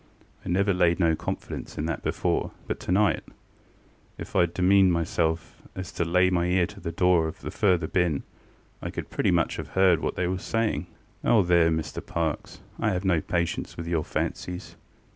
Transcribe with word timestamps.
I 0.43 0.49
never 0.49 0.73
laid 0.73 0.99
no 0.99 1.15
confidence 1.15 1.77
in 1.77 1.85
that 1.85 2.01
before; 2.01 2.49
but 2.65 2.79
tonight, 2.79 3.21
if 4.17 4.33
IŌĆÖd 4.33 4.55
demeaned 4.55 4.91
myself 4.91 5.61
to 5.79 6.03
lay 6.03 6.31
my 6.31 6.47
ear 6.47 6.65
to 6.65 6.79
the 6.79 6.91
door 6.91 7.27
of 7.27 7.41
the 7.41 7.51
further 7.51 7.85
bin, 7.85 8.23
I 8.81 8.89
could 8.89 9.11
pretty 9.11 9.29
much 9.29 9.57
have 9.57 9.67
heard 9.77 9.99
what 9.99 10.15
they 10.15 10.25
was 10.25 10.41
saying. 10.41 10.87
ŌĆØ 11.23 11.29
ŌĆ£Oh, 11.43 11.47
there, 11.47 11.69
Mr 11.69 12.03
Parkes, 12.03 12.61
IŌĆÖve 12.79 13.03
no 13.03 13.21
patience 13.21 13.77
with 13.77 13.87
your 13.87 14.03
fancies! 14.03 14.75